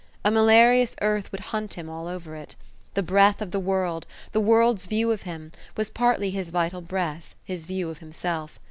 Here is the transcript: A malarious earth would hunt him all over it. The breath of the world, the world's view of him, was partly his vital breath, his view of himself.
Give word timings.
A 0.25 0.31
malarious 0.31 0.95
earth 0.99 1.31
would 1.31 1.41
hunt 1.53 1.75
him 1.75 1.87
all 1.87 2.07
over 2.07 2.35
it. 2.35 2.55
The 2.95 3.03
breath 3.03 3.39
of 3.39 3.51
the 3.51 3.59
world, 3.59 4.07
the 4.31 4.39
world's 4.41 4.87
view 4.87 5.11
of 5.11 5.21
him, 5.29 5.51
was 5.77 5.91
partly 5.91 6.31
his 6.31 6.49
vital 6.49 6.81
breath, 6.81 7.35
his 7.43 7.67
view 7.67 7.87
of 7.91 7.99
himself. 7.99 8.59